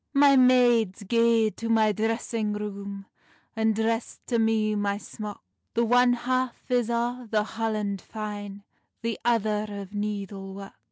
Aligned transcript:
"My 0.15 0.35
maids, 0.35 1.03
gae 1.03 1.49
to 1.51 1.69
my 1.69 1.91
dressing 1.91 2.53
room, 2.53 3.05
And 3.55 3.75
dress 3.75 4.19
to 4.25 4.39
me 4.39 4.73
my 4.73 4.97
smock; 4.97 5.43
The 5.75 5.85
one 5.85 6.13
half 6.13 6.71
is 6.71 6.89
o 6.89 7.27
the 7.29 7.43
holland 7.43 8.01
fine, 8.01 8.63
The 9.03 9.19
other 9.23 9.67
o 9.69 9.87
needle 9.91 10.55
work." 10.55 10.73